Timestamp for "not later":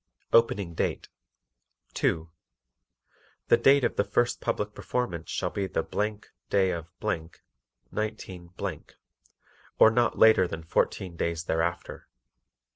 9.91-10.47